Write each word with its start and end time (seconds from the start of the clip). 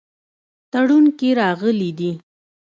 تړون 0.71 1.05
کې 1.17 1.29
راغلي 1.41 1.91
دي. 1.99 2.11